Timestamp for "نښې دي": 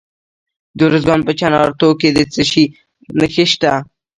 3.19-3.73